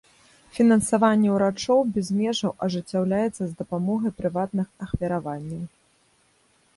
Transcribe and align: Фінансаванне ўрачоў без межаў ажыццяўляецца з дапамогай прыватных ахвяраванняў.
Фінансаванне 0.53 1.29
ўрачоў 1.33 1.79
без 1.97 2.07
межаў 2.21 2.51
ажыццяўляецца 2.67 3.37
з 3.45 3.49
дапамогай 3.59 4.11
прыватных 4.23 4.67
ахвяраванняў. 4.87 5.61